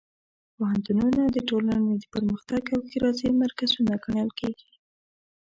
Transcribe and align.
پوهنتونونه 0.55 1.21
د 1.35 1.37
ټولنې 1.49 1.93
د 1.97 2.03
پرمختګ 2.13 2.61
او 2.73 2.79
ښېرازۍ 2.89 3.29
مرکزونه 3.43 3.93
ګڼل 4.03 4.29
کېږي. 4.39 4.71